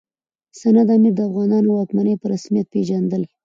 سند 0.59 0.89
امیر 0.95 1.13
د 1.15 1.19
افغانانو 1.29 1.69
واکمني 1.71 2.15
په 2.19 2.25
رسمیت 2.33 2.65
پېژندل. 2.73 3.23